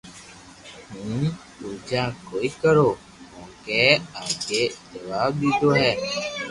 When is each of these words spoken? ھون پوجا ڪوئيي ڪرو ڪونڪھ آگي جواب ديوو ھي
ھون 0.91 1.21
پوجا 1.57 2.03
ڪوئيي 2.27 2.49
ڪرو 2.61 2.87
ڪونڪھ 3.31 3.69
آگي 4.23 4.63
جواب 4.91 5.29
ديوو 5.39 5.69
ھي 5.81 5.91